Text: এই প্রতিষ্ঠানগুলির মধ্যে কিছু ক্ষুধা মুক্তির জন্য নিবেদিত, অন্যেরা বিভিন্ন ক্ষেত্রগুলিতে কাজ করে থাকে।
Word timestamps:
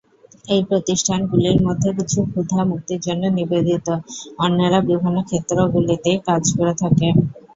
এই 0.47 0.61
প্রতিষ্ঠানগুলির 0.69 1.57
মধ্যে 1.65 1.89
কিছু 1.97 2.19
ক্ষুধা 2.29 2.61
মুক্তির 2.69 3.01
জন্য 3.07 3.23
নিবেদিত, 3.37 3.87
অন্যেরা 4.39 4.79
বিভিন্ন 4.89 5.17
ক্ষেত্রগুলিতে 5.29 6.11
কাজ 6.27 6.43
করে 6.57 6.73
থাকে। 6.81 7.07